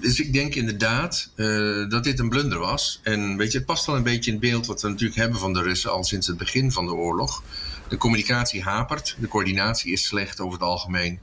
dus 0.01 0.21
ik 0.21 0.33
denk 0.33 0.55
inderdaad 0.55 1.31
uh, 1.37 1.89
dat 1.89 2.05
dit 2.05 2.19
een 2.19 2.29
blunder 2.29 2.59
was. 2.59 3.01
En 3.03 3.37
weet 3.37 3.53
je, 3.53 3.59
het 3.59 3.67
past 3.67 3.87
wel 3.87 3.97
een 3.97 4.03
beetje 4.03 4.31
in 4.31 4.37
het 4.37 4.51
beeld 4.51 4.67
wat 4.67 4.83
we 4.83 4.89
natuurlijk 4.89 5.21
hebben 5.21 5.39
van 5.39 5.53
de 5.53 5.63
Russen 5.63 5.93
al 5.93 6.05
sinds 6.05 6.27
het 6.27 6.37
begin 6.37 6.73
van 6.73 6.87
de 6.87 6.95
oorlog. 6.95 7.43
De 7.89 7.97
communicatie 7.97 8.63
hapert, 8.63 9.17
de 9.19 9.29
coördinatie 9.29 9.93
is 9.93 10.07
slecht 10.07 10.41
over 10.41 10.53
het 10.53 10.69
algemeen. 10.69 11.19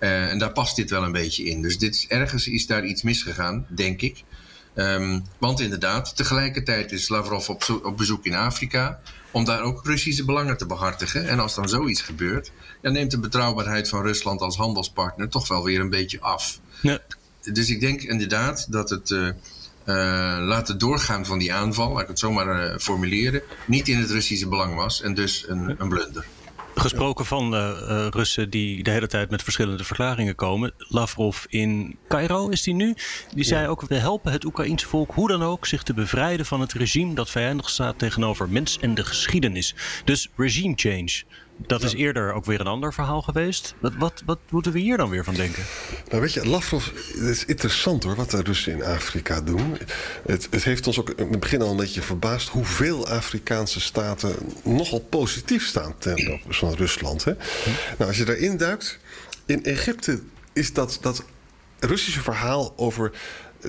Uh, 0.00 0.30
en 0.30 0.38
daar 0.38 0.52
past 0.52 0.76
dit 0.76 0.90
wel 0.90 1.02
een 1.02 1.12
beetje 1.12 1.44
in. 1.44 1.62
Dus 1.62 1.78
dit 1.78 1.94
is, 1.94 2.06
ergens 2.06 2.48
is 2.48 2.66
daar 2.66 2.84
iets 2.84 3.02
misgegaan, 3.02 3.66
denk 3.68 4.00
ik. 4.00 4.22
Um, 4.74 5.24
want 5.38 5.60
inderdaad, 5.60 6.16
tegelijkertijd 6.16 6.92
is 6.92 7.08
Lavrov 7.08 7.48
op, 7.48 7.80
op, 7.82 7.96
bezoek 7.96 8.24
in 8.24 8.34
Afrika 8.34 9.00
om 9.30 9.44
daar 9.44 9.62
ook 9.62 9.84
Russische 9.84 10.24
belangen 10.24 10.56
te 10.56 10.66
behartigen. 10.66 11.28
En 11.28 11.38
als 11.38 11.54
dan 11.54 11.68
zoiets 11.68 12.00
gebeurt, 12.00 12.52
dan 12.82 12.92
neemt 12.92 13.10
de 13.10 13.18
betrouwbaarheid 13.18 13.88
van 13.88 14.02
Rusland 14.02 14.40
als 14.40 14.56
handelspartner 14.56 15.28
toch 15.28 15.48
wel 15.48 15.64
weer 15.64 15.80
een 15.80 15.90
beetje 15.90 16.20
af. 16.20 16.60
Ja 16.80 17.00
dus 17.52 17.70
ik 17.70 17.80
denk 17.80 18.02
inderdaad 18.02 18.72
dat 18.72 18.90
het 18.90 19.10
uh, 19.10 19.26
uh, 19.26 19.34
laten 20.40 20.78
doorgaan 20.78 21.26
van 21.26 21.38
die 21.38 21.52
aanval, 21.52 21.92
laat 21.92 22.02
ik 22.02 22.08
het 22.08 22.18
zomaar 22.18 22.70
uh, 22.70 22.78
formuleren, 22.78 23.42
niet 23.66 23.88
in 23.88 23.98
het 23.98 24.10
Russische 24.10 24.48
belang 24.48 24.74
was 24.74 25.02
en 25.02 25.14
dus 25.14 25.44
een, 25.48 25.74
een 25.78 25.88
blunder. 25.88 26.26
Gesproken 26.74 27.26
van 27.26 27.54
uh, 27.54 28.06
Russen 28.10 28.50
die 28.50 28.82
de 28.82 28.90
hele 28.90 29.06
tijd 29.06 29.30
met 29.30 29.42
verschillende 29.42 29.84
verklaringen 29.84 30.34
komen. 30.34 30.72
Lavrov 30.78 31.44
in 31.48 31.96
Cairo 32.08 32.48
is 32.48 32.62
die 32.62 32.74
nu. 32.74 32.94
Die 33.34 33.44
zei 33.44 33.68
ook: 33.68 33.80
we 33.80 33.94
helpen 33.94 34.32
het 34.32 34.44
Oekraïense 34.44 34.86
volk 34.86 35.12
hoe 35.12 35.28
dan 35.28 35.42
ook 35.42 35.66
zich 35.66 35.82
te 35.82 35.94
bevrijden 35.94 36.46
van 36.46 36.60
het 36.60 36.72
regime 36.72 37.14
dat 37.14 37.30
vijandig 37.30 37.70
staat 37.70 37.98
tegenover 37.98 38.48
mens 38.48 38.78
en 38.80 38.94
de 38.94 39.04
geschiedenis. 39.04 39.74
Dus 40.04 40.28
regime 40.36 40.72
change. 40.76 41.22
Dat 41.56 41.82
is 41.82 41.94
eerder 41.94 42.32
ook 42.32 42.44
weer 42.44 42.60
een 42.60 42.66
ander 42.66 42.92
verhaal 42.92 43.22
geweest. 43.22 43.74
Wat, 43.80 43.92
wat, 43.98 44.22
wat 44.26 44.38
moeten 44.50 44.72
we 44.72 44.78
hier 44.78 44.96
dan 44.96 45.10
weer 45.10 45.24
van 45.24 45.34
denken? 45.34 45.62
Nou 46.08 46.20
weet 46.20 46.32
je, 46.32 46.46
Lavrov, 46.46 46.86
het 46.86 47.22
is 47.22 47.44
interessant 47.44 48.02
hoor, 48.02 48.14
wat 48.14 48.30
de 48.30 48.42
Russen 48.42 48.72
in 48.72 48.84
Afrika 48.84 49.40
doen. 49.40 49.78
Het, 50.26 50.48
het 50.50 50.64
heeft 50.64 50.86
ons 50.86 51.00
ook 51.00 51.10
in 51.10 51.30
het 51.30 51.40
begin 51.40 51.62
al 51.62 51.70
een 51.70 51.76
beetje 51.76 52.02
verbaasd... 52.02 52.48
hoeveel 52.48 53.08
Afrikaanse 53.08 53.80
staten 53.80 54.34
nogal 54.62 55.00
positief 55.00 55.66
staan 55.66 55.98
ten 55.98 56.32
opzichte 56.32 56.66
van 56.66 56.74
Rusland. 56.74 57.24
Hè? 57.24 57.32
Nou, 57.98 58.08
als 58.10 58.16
je 58.16 58.24
daarin 58.24 58.56
duikt... 58.56 58.98
In 59.46 59.64
Egypte 59.64 60.20
is 60.52 60.72
dat, 60.72 60.98
dat 61.00 61.24
Russische 61.78 62.20
verhaal 62.20 62.72
over 62.76 63.12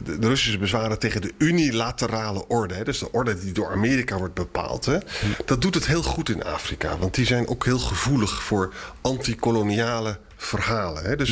de, 0.04 0.28
Russische 0.28 0.58
bezwaren 0.58 1.00
tegen 1.00 1.22
de 1.22 1.32
unilaterale 1.38 2.48
orde, 2.48 2.74
hè, 2.74 2.84
dus 2.84 3.00
de 3.00 3.12
orde 3.12 3.40
die 3.40 3.52
door 3.52 3.72
Amerika 3.72 4.18
wordt 4.18 4.34
bepaald, 4.34 4.86
hè, 4.86 4.98
dat 5.46 5.62
doet 5.62 5.76
het 5.76 5.86
heel 5.88 6.04
goed 6.04 6.30
in 6.30 6.44
Afrika. 6.44 6.98
Want 6.98 7.16
die 7.16 7.26
zijn 7.26 7.48
ook 7.48 7.66
heel 7.66 7.80
gevoelig 7.80 8.44
voor 8.44 8.74
antikoloniale 9.02 10.18
verhalen. 10.36 11.04
Hè. 11.04 11.16
Dus, 11.16 11.32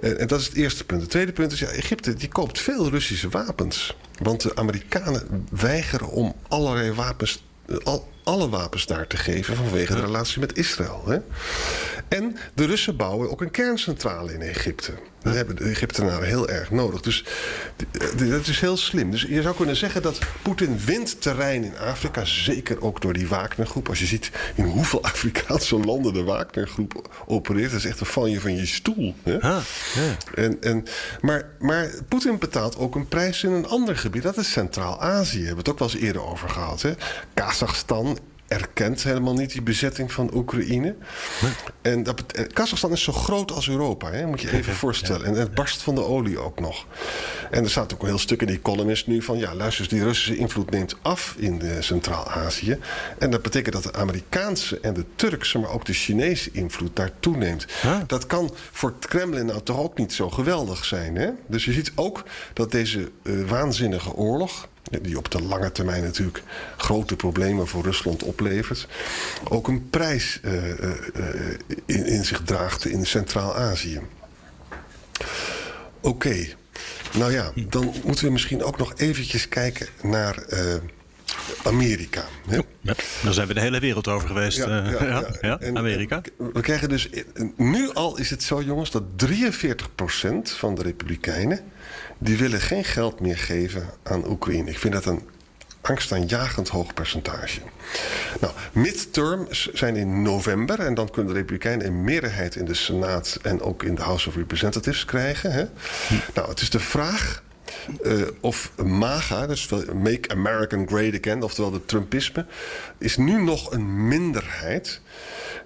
en, 0.00 0.18
en 0.18 0.26
dat 0.26 0.40
is 0.40 0.46
het 0.46 0.56
eerste 0.56 0.84
punt. 0.84 1.00
Het 1.00 1.10
tweede 1.10 1.32
punt 1.32 1.52
is, 1.52 1.58
ja, 1.58 1.66
Egypte 1.66 2.14
die 2.14 2.28
koopt 2.28 2.60
veel 2.60 2.88
Russische 2.88 3.28
wapens. 3.28 3.96
Want 4.22 4.42
de 4.42 4.56
Amerikanen 4.56 5.46
weigeren 5.50 6.08
om 6.08 6.34
allerlei 6.48 6.92
wapens, 6.92 7.44
al, 7.82 8.08
alle 8.24 8.48
wapens 8.48 8.86
daar 8.86 9.06
te 9.06 9.16
geven 9.16 9.56
vanwege 9.56 9.94
de 9.94 10.00
relatie 10.00 10.40
met 10.40 10.58
Israël. 10.58 11.02
Hè. 11.06 11.18
En 12.08 12.36
de 12.54 12.64
Russen 12.64 12.96
bouwen 12.96 13.30
ook 13.30 13.40
een 13.40 13.50
kerncentrale 13.50 14.32
in 14.32 14.42
Egypte. 14.42 14.92
Dat 15.26 15.34
hebben 15.34 15.56
de 15.56 15.64
Egyptenaren 15.64 16.26
heel 16.26 16.48
erg 16.48 16.70
nodig. 16.70 17.00
Dus 17.00 17.24
dat 18.16 18.46
is 18.46 18.60
heel 18.60 18.76
slim. 18.76 19.10
Dus 19.10 19.22
je 19.22 19.42
zou 19.42 19.56
kunnen 19.56 19.76
zeggen 19.76 20.02
dat 20.02 20.18
Poetin 20.42 20.78
wint 20.84 21.20
terrein 21.20 21.64
in 21.64 21.78
Afrika. 21.78 22.24
Zeker 22.24 22.82
ook 22.82 23.00
door 23.00 23.12
die 23.12 23.28
Wagnergroep. 23.28 23.88
Als 23.88 23.98
je 23.98 24.06
ziet 24.06 24.30
in 24.54 24.64
hoeveel 24.64 25.02
Afrikaanse 25.12 25.76
landen 25.76 26.12
de 26.12 26.22
Wagnergroep 26.22 27.22
opereert. 27.26 27.70
Dat 27.70 27.80
is 27.80 27.86
echt 27.86 28.00
een 28.00 28.06
val 28.06 28.26
je 28.26 28.40
van 28.40 28.56
je 28.56 28.66
stoel. 28.66 29.14
Hè? 29.22 29.40
Ah, 29.40 29.62
ja. 29.94 30.16
En, 30.34 30.62
en, 30.62 30.84
maar, 31.20 31.48
maar 31.58 31.90
Poetin 32.08 32.38
betaalt 32.38 32.76
ook 32.76 32.94
een 32.94 33.08
prijs 33.08 33.44
in 33.44 33.50
een 33.50 33.66
ander 33.66 33.96
gebied. 33.96 34.22
Dat 34.22 34.36
is 34.36 34.52
Centraal-Azië. 34.52 35.44
Hebben 35.44 35.52
we 35.52 35.58
het 35.58 35.68
ook 35.68 35.78
wel 35.78 35.88
eens 35.88 36.00
eerder 36.00 36.22
over 36.22 36.48
gehad. 36.48 36.82
Hè? 36.82 36.92
Kazachstan 37.34 38.18
erkent 38.48 39.02
helemaal 39.02 39.34
niet 39.34 39.52
die 39.52 39.62
bezetting 39.62 40.12
van 40.12 40.30
Oekraïne. 40.34 40.94
En 41.82 42.02
dat, 42.02 42.32
en 42.32 42.52
Kazachstan 42.52 42.92
is 42.92 43.02
zo 43.02 43.12
groot 43.12 43.50
als 43.52 43.68
Europa, 43.68 44.10
hè? 44.10 44.26
moet 44.26 44.40
je 44.40 44.52
even 44.52 44.74
voorstellen. 44.74 45.26
En 45.26 45.34
het 45.34 45.54
barst 45.54 45.82
van 45.82 45.94
de 45.94 46.04
olie 46.04 46.38
ook 46.38 46.60
nog. 46.60 46.86
En 47.50 47.64
er 47.64 47.70
staat 47.70 47.94
ook 47.94 48.02
een 48.02 48.08
heel 48.08 48.18
stuk 48.18 48.40
in 48.40 48.46
die 48.46 48.56
Economist 48.56 49.06
nu 49.06 49.22
van... 49.22 49.38
ja, 49.38 49.54
luister 49.54 49.84
eens, 49.84 49.92
die 49.92 50.02
Russische 50.02 50.36
invloed 50.36 50.70
neemt 50.70 50.96
af 51.02 51.34
in 51.38 51.58
de 51.58 51.82
Centraal-Azië. 51.82 52.78
En 53.18 53.30
dat 53.30 53.42
betekent 53.42 53.74
dat 53.74 53.82
de 53.82 53.98
Amerikaanse 53.98 54.80
en 54.80 54.94
de 54.94 55.04
Turkse... 55.16 55.58
maar 55.58 55.70
ook 55.70 55.84
de 55.84 55.92
Chinese 55.92 56.50
invloed 56.52 56.96
daar 56.96 57.10
toeneemt. 57.20 57.66
Dat 58.06 58.26
kan 58.26 58.54
voor 58.72 58.94
het 58.98 59.06
Kremlin 59.06 59.46
nou 59.46 59.62
toch 59.62 59.78
ook 59.78 59.98
niet 59.98 60.12
zo 60.12 60.30
geweldig 60.30 60.84
zijn. 60.84 61.16
Hè? 61.16 61.30
Dus 61.46 61.64
je 61.64 61.72
ziet 61.72 61.92
ook 61.94 62.24
dat 62.52 62.70
deze 62.70 63.10
eh, 63.22 63.32
waanzinnige 63.46 64.12
oorlog 64.12 64.68
die 64.90 65.18
op 65.18 65.30
de 65.30 65.42
lange 65.42 65.72
termijn 65.72 66.02
natuurlijk 66.02 66.42
grote 66.76 67.16
problemen 67.16 67.66
voor 67.66 67.82
Rusland 67.82 68.22
oplevert, 68.22 68.86
ook 69.48 69.68
een 69.68 69.90
prijs 69.90 70.40
eh, 70.42 70.70
eh, 70.70 70.90
eh, 71.14 71.58
in, 71.86 72.06
in 72.06 72.24
zich 72.24 72.42
draagt 72.42 72.86
in 72.86 73.06
Centraal-Azië. 73.06 74.00
Oké, 76.00 76.46
nou 77.16 77.32
ja, 77.32 77.52
dan 77.68 77.94
moeten 78.04 78.24
we 78.24 78.30
misschien 78.30 78.62
ook 78.62 78.78
nog 78.78 78.92
eventjes 78.96 79.48
kijken 79.48 79.86
naar 80.02 80.44
Amerika. 81.62 82.24
Hè? 82.48 82.56
Ja, 82.80 82.94
daar 83.22 83.32
zijn 83.32 83.48
we 83.48 83.54
de 83.54 83.60
hele 83.60 83.80
wereld 83.80 84.08
over 84.08 84.28
geweest. 84.28 84.56
Ja, 84.56 84.66
ja, 84.66 84.90
ja, 84.90 85.06
ja. 85.06 85.36
ja, 85.40 85.58
En- 85.60 85.78
Amerika. 85.78 86.22
en 86.38 86.52
we 86.52 86.60
krijgen 86.60 86.88
dus. 86.88 87.08
Nu 87.56 87.92
al 87.92 88.18
is 88.18 88.30
het 88.30 88.42
zo, 88.42 88.62
jongens, 88.62 88.90
dat 88.90 89.02
43% 89.16 90.50
van 90.56 90.74
de 90.74 90.82
Republikeinen. 90.82 91.60
Die 92.18 92.36
willen 92.36 92.60
geen 92.60 92.84
geld 92.84 93.20
meer 93.20 93.38
geven 93.38 93.86
aan 94.02 94.28
Oekraïne. 94.28 94.70
Ik 94.70 94.78
vind 94.78 94.92
dat 94.92 95.04
een 95.04 95.22
angstaanjagend 95.80 96.68
hoog 96.68 96.94
percentage. 96.94 97.60
Nou, 98.40 98.52
midterms 98.72 99.72
zijn 99.72 99.96
in 99.96 100.22
november. 100.22 100.80
en 100.80 100.94
dan 100.94 101.10
kunnen 101.10 101.32
de 101.32 101.38
Republikeinen 101.38 101.86
een 101.86 102.04
meerderheid 102.04 102.56
in 102.56 102.64
de 102.64 102.74
Senaat. 102.74 103.38
en 103.42 103.60
ook 103.60 103.82
in 103.82 103.94
de 103.94 104.02
House 104.02 104.28
of 104.28 104.36
Representatives 104.36 105.04
krijgen. 105.04 105.52
Hè? 105.52 105.64
Nou, 106.34 106.48
het 106.48 106.60
is 106.60 106.70
de 106.70 106.80
vraag. 106.80 107.44
eh, 108.02 108.12
of 108.40 108.72
MAGA, 108.84 109.46
dus 109.46 109.68
Make 109.94 110.28
American 110.28 110.88
Great 110.88 111.14
Again, 111.14 111.42
oftewel 111.42 111.70
de 111.70 111.84
Trumpisme, 111.84 112.46
is 112.98 113.16
nu 113.16 113.42
nog 113.42 113.72
een 113.72 114.08
minderheid. 114.08 115.00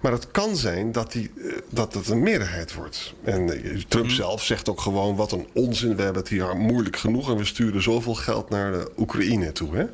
Maar 0.00 0.12
het 0.12 0.30
kan 0.30 0.56
zijn 0.56 0.92
dat, 0.92 1.12
die, 1.12 1.30
eh, 1.36 1.52
dat 1.68 1.94
het 1.94 2.08
een 2.08 2.22
meerderheid 2.22 2.74
wordt. 2.74 3.14
En 3.24 3.64
eh, 3.64 3.82
Trump 3.88 4.10
zelf 4.10 4.44
zegt 4.44 4.68
ook 4.68 4.80
gewoon: 4.80 5.16
wat 5.16 5.32
een 5.32 5.46
onzin, 5.52 5.96
we 5.96 6.02
hebben 6.02 6.22
het 6.22 6.30
hier 6.30 6.56
moeilijk 6.56 6.96
genoeg 6.96 7.30
en 7.30 7.36
we 7.36 7.44
sturen 7.44 7.82
zoveel 7.82 8.14
geld 8.14 8.50
naar 8.50 8.72
de 8.72 8.90
Oekraïne 8.98 9.52
toe. 9.52 9.76
Hè? 9.76 9.84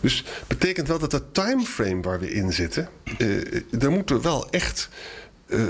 Dus 0.00 0.24
betekent 0.46 0.88
wel 0.88 0.98
dat 0.98 1.12
het 1.12 1.34
timeframe 1.34 2.02
waar 2.02 2.20
we 2.20 2.32
in 2.32 2.52
zitten, 2.52 2.88
eh, 3.18 3.82
er 3.82 3.90
moet 3.90 4.10
er 4.10 4.22
wel 4.22 4.50
echt 4.50 4.88
eh, 5.48 5.62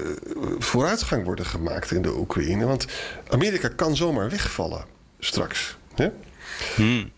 vooruitgang 0.58 1.24
worden 1.24 1.46
gemaakt 1.46 1.90
in 1.90 2.02
de 2.02 2.18
Oekraïne. 2.18 2.66
Want 2.66 2.86
Amerika 3.28 3.68
kan 3.68 3.96
zomaar 3.96 4.30
wegvallen 4.30 4.84
straks. 5.18 5.76
Hè? 5.94 6.08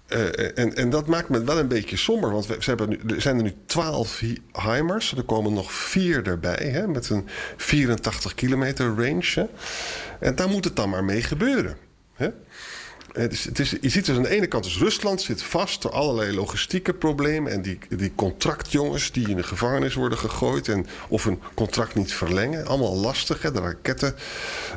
Eh, 0.07 0.59
en, 0.59 0.75
en 0.75 0.91
dat 0.91 1.07
maakt 1.07 1.29
me 1.29 1.45
wel 1.45 1.59
een 1.59 1.69
beetje 1.69 1.97
somber. 1.97 2.31
Want 2.31 2.47
we, 2.47 2.57
ze 2.59 2.69
hebben 2.69 2.89
nu, 2.89 3.01
er 3.15 3.21
zijn 3.21 3.37
er 3.37 3.43
nu 3.43 3.55
12 3.67 4.23
HIMARS. 4.53 5.17
Er 5.17 5.23
komen 5.23 5.53
nog 5.53 5.73
vier 5.73 6.27
erbij. 6.27 6.69
Hè, 6.73 6.87
met 6.87 7.11
een 7.11 7.29
84 7.57 8.35
kilometer 8.35 8.87
range. 8.87 9.49
En 10.21 10.35
daar 10.35 10.49
moet 10.49 10.65
het 10.65 10.77
dan 10.77 10.91
maar 10.91 11.05
mee 11.05 11.23
gebeuren. 11.23 11.77
Hè. 12.15 12.29
Het 13.13 13.33
is, 13.33 13.45
het 13.45 13.59
is, 13.59 13.71
je 13.81 13.89
ziet 13.89 14.07
dus 14.07 14.17
aan 14.17 14.23
de 14.23 14.29
ene 14.29 14.47
kant, 14.47 14.65
dus 14.65 14.79
Rusland 14.79 15.23
zit 15.23 15.43
vast 15.43 15.83
door 15.83 15.91
allerlei 15.91 16.35
logistieke 16.35 16.95
problemen. 16.95 17.53
En 17.53 17.63
die, 17.63 17.79
die 17.89 18.13
contractjongens 18.15 19.13
die 19.13 19.29
in 19.29 19.37
de 19.37 19.43
gevangenis 19.43 19.95
worden 19.95 20.19
gegooid. 20.19 20.69
En 20.69 20.87
of 21.09 21.25
hun 21.25 21.41
contract 21.55 21.95
niet 21.95 22.13
verlengen. 22.13 22.67
Allemaal 22.67 22.97
lastig. 22.97 23.43
Hè? 23.43 23.53
De 23.53 23.61
raketten, 23.61 24.15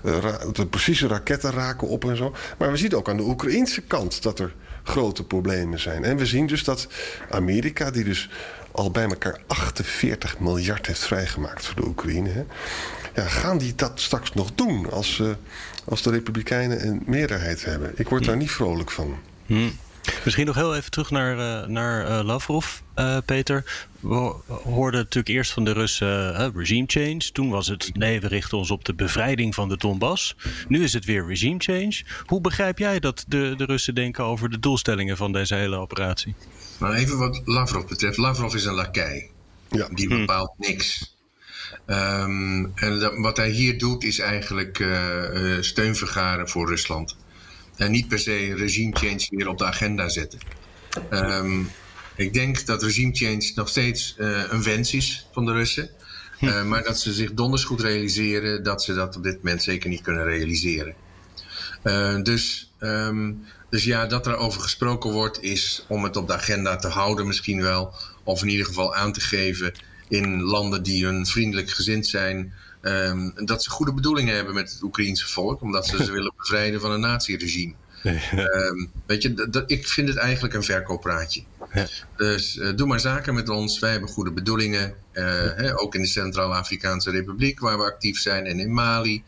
eh, 0.04 0.36
de 0.54 0.66
precieze 0.66 1.08
raketten 1.08 1.52
raken 1.52 1.88
op 1.88 2.06
en 2.06 2.18
zo. 2.18 2.36
Maar 2.58 2.72
we 2.72 2.78
zien 2.78 2.96
ook 2.96 3.10
aan 3.10 3.18
de 3.18 3.24
Oekraïnse 3.24 3.82
kant 3.82 4.24
dat 4.24 4.40
er 4.40 4.54
grote 4.84 5.24
problemen 5.24 5.80
zijn. 5.80 6.04
En 6.04 6.18
we 6.18 6.25
zien 6.25 6.48
dus 6.48 6.63
dat 6.63 6.88
Amerika, 7.30 7.92
die 7.92 8.04
dus 8.04 8.30
al 8.72 8.92
bij 8.92 9.04
elkaar 9.04 9.42
48 9.48 10.40
miljard 10.40 10.88
heeft 10.88 11.04
vrijgemaakt 11.04 11.66
voor 11.66 11.75
de 11.75 11.88
Oekraïne. 11.88 12.30
Hè? 12.30 12.44
Ja, 13.16 13.28
gaan 13.28 13.58
die 13.58 13.75
dat 13.75 14.00
straks 14.00 14.34
nog 14.34 14.52
doen 14.56 14.92
als, 14.92 15.20
eh, 15.20 15.28
als 15.86 16.02
de 16.02 16.10
Republikeinen 16.10 16.88
een 16.88 17.04
meerderheid 17.06 17.66
hebben? 17.66 17.92
Ik 17.96 18.10
word 18.10 18.25
daar 18.25 18.38
niet 18.38 18.52
vrolijk 18.52 18.92
van. 18.92 19.18
Misschien 20.24 20.46
nog 20.46 20.56
heel 20.56 20.75
even 20.75 20.92
terug 20.92 21.12
naar, 21.12 21.62
eh, 21.62 21.68
naar 21.68 22.06
eh, 22.08 22.25
Lavrov, 22.25 22.66
eh, 22.94 23.18
Peter. 23.25 23.88
We 24.00 24.13
ho- 24.13 24.44
hoorden 24.63 25.00
natuurlijk 25.00 25.36
eerst 25.36 25.52
van 25.52 25.63
de 25.63 25.72
Russen 25.72 26.52
regime 26.56 26.84
change. 26.88 27.32
Toen 27.32 27.50
was 27.50 27.68
het 27.68 27.90
nee, 27.94 28.20
we 28.22 28.28
richten 28.28 28.58
ons 28.58 28.72
op 28.72 28.86
de 28.86 28.94
bevrijding 28.94 29.56
van 29.56 29.70
de 29.70 29.78
Donbass. 29.78 30.36
Nu 30.68 30.84
is 30.84 30.94
het 30.94 31.06
weer 31.06 31.28
regime 31.28 31.60
change. 31.60 32.02
Hoe 32.25 32.42
begrijp 32.42 32.78
jij 32.78 33.00
dat 33.00 33.25
de, 33.28 33.54
de 33.58 33.66
Russen 33.66 33.96
denken 33.96 34.24
over 34.24 34.50
de 34.50 34.60
doelstellingen 34.60 35.18
van 35.18 35.32
deze 35.32 35.56
hele 35.56 35.75
operatie? 35.75 36.36
Nou, 36.80 36.94
even 36.96 37.18
wat 37.18 37.42
Lavrov 37.46 37.86
betreft. 37.88 38.18
Lavrov 38.18 38.54
is 38.56 38.66
een 38.66 38.74
lakij. 38.74 39.30
Ja. 39.70 39.88
Die 39.92 40.08
bepaalt 40.08 40.54
niks. 40.58 41.12
Ehm, 41.86 42.66
en 42.75 43.00
dat- 43.00 43.13
wat 43.18 43.38
hij 43.38 43.50
hier 43.50 43.78
doet 43.78 44.04
is 44.04 44.20
eigenlijk 44.20 44.80
eh, 44.80 45.56
eh, 45.58 45.62
steun 45.63 45.96
vergaren 45.96 46.50
voor 46.50 46.70
Rusland. 46.70 47.16
En 47.78 47.92
niet 47.92 48.08
per 48.08 48.20
se 48.20 48.54
regime 48.56 48.96
change 48.96 49.28
weer 49.30 49.48
op 49.48 49.58
de 49.58 49.66
agenda 49.66 50.10
zetten. 50.10 50.40
Ehm, 51.10 51.62
ik 52.16 52.34
denk 52.34 52.66
dat 52.66 52.84
regime 52.84 53.13
change 53.16 53.52
nog 53.56 53.70
steeds 53.70 54.16
eh, 54.18 54.42
een 54.50 54.63
wens 54.63 54.94
is 54.94 55.28
van 55.32 55.46
de 55.46 55.52
Russen. 55.52 55.90
Eh, 56.40 56.63
maar 56.63 56.84
dat 56.84 57.00
ze 57.00 57.13
zich 57.13 57.34
donders 57.34 57.63
goed 57.63 57.82
realiseren 57.82 58.63
dat 58.63 58.84
ze 58.84 58.94
dat 58.94 59.16
op 59.16 59.24
dit 59.24 59.44
moment 59.44 59.63
zeker 59.63 59.90
niet 59.90 60.02
kunnen 60.02 60.24
realiseren. 60.25 60.94
Dus, 62.24 62.72
ehm, 62.80 63.32
dus 63.70 63.84
ja, 63.84 64.06
dat 64.06 64.28
er 64.28 64.36
over 64.36 64.62
gesproken 64.62 65.12
wordt, 65.12 65.42
is 65.44 65.86
om 65.88 66.04
het 66.04 66.16
op 66.16 66.28
de 66.28 66.34
agenda 66.34 66.75
te 66.75 66.88
houden, 66.88 67.28
misschien 67.28 67.62
wel. 67.62 67.94
Of 68.24 68.42
in 68.42 68.48
ieder 68.50 68.66
geval 68.66 68.96
aan 68.96 69.13
te 69.13 69.22
geven 69.22 69.74
in 70.13 70.41
landen 70.41 70.84
die 70.84 71.05
hun 71.05 71.25
vriendelijk 71.25 71.70
gezind 71.70 72.08
zijn. 72.08 72.53
ehm, 72.82 73.29
dat 73.46 73.63
ze 73.63 73.70
goede 73.70 73.93
bedoelingen 73.93 74.36
hebben 74.36 74.53
met 74.53 74.72
het 74.74 74.82
Oekraïense 74.84 75.27
volk, 75.27 75.62
omdat 75.62 75.88
ze 75.88 76.03
ze 76.03 76.12
willen 76.17 76.34
bevrijden 76.38 76.82
van 76.82 76.91
een 76.91 77.00
naziregime. 77.00 77.74
Ehm, 78.03 78.86
weet 79.05 79.22
je, 79.22 79.63
ik 79.67 79.88
vind 79.88 80.08
het 80.08 80.17
eigenlijk 80.17 80.53
een 80.53 80.63
verkooppraatje. 80.63 81.43
Ja. 81.74 81.88
Dus 82.17 82.58
eh, 82.58 82.70
doe 82.75 82.88
maar 82.88 83.00
zaken 83.00 83.34
met 83.34 83.50
ons. 83.50 83.79
Wij 83.79 83.91
hebben 83.91 84.10
goede 84.10 84.32
bedoelingen. 84.32 84.96
eh, 85.12 85.24
hè, 85.55 85.79
ook 85.79 85.96
in 85.96 86.01
de 86.01 86.08
Centraal-Afrikaanse 86.08 87.12
Republiek, 87.12 87.60
waar 87.60 87.77
we 87.77 87.84
actief 87.84 88.20
zijn, 88.20 88.46
en 88.46 88.60
in 88.60 88.74
Mali. 88.74 89.24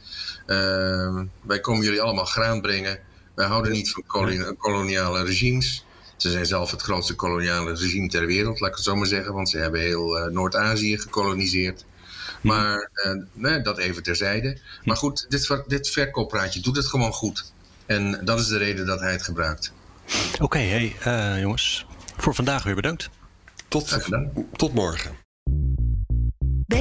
Ehm, 0.46 1.26
wij 1.42 1.60
komen 1.60 1.84
jullie 1.84 2.02
allemaal 2.02 2.26
graan 2.26 2.62
brengen. 2.62 3.00
Wij 3.36 3.48
houden 3.48 3.72
niet 3.72 3.92
van 3.92 4.04
koloni- 4.08 4.54
koloniale 4.58 5.24
regimes. 5.24 5.86
Ze 6.18 6.32
zijn 6.32 6.46
zelf 6.46 6.72
het 6.72 6.82
grootste 6.82 7.16
koloniale 7.16 7.74
regime 7.74 8.08
ter 8.08 8.26
wereld, 8.26 8.60
laat 8.60 8.70
ik 8.70 8.76
het 8.76 8.86
zo 8.86 8.96
maar 8.96 9.08
zeggen, 9.08 9.34
want 9.34 9.50
ze 9.50 9.58
hebben 9.58 9.82
heel 9.82 10.18
eh, 10.18 10.32
Noord-Azië 10.32 10.98
gekoloniseerd. 10.98 11.86
Maar 12.42 12.90
nee, 13.34 13.62
dat 13.62 13.78
even 13.78 14.04
terzijde. 14.04 14.58
Maar 14.84 14.98
goed, 14.98 15.26
dit, 15.30 15.64
dit 15.68 15.90
verkooppraatje 15.90 16.60
doet 16.60 16.76
het 16.76 16.86
gewoon 16.86 17.12
goed. 17.12 17.54
En 17.86 18.22
dat 18.26 18.40
is 18.40 18.48
de 18.48 18.58
reden 18.58 18.86
dat 18.86 19.00
hij 19.00 19.12
het 19.12 19.24
gebruikt. 19.24 19.74
Oké, 20.40 20.60
hey, 20.60 20.96
jongens. 21.40 21.86
Voor 22.18 22.36
vandaag 22.36 22.64
weer 22.64 22.76
bedankt. 22.76 23.10
Tot, 23.68 23.98
tot 24.56 24.74
morgen. 24.74 25.25